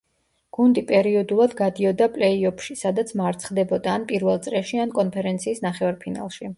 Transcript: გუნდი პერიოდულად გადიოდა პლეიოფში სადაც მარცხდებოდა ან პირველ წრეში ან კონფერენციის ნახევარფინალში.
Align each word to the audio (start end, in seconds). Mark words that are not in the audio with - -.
გუნდი 0.57 0.83
პერიოდულად 0.91 1.53
გადიოდა 1.59 2.07
პლეიოფში 2.17 2.79
სადაც 2.81 3.15
მარცხდებოდა 3.23 3.95
ან 4.01 4.11
პირველ 4.15 4.45
წრეში 4.49 4.85
ან 4.87 4.99
კონფერენციის 5.01 5.67
ნახევარფინალში. 5.71 6.49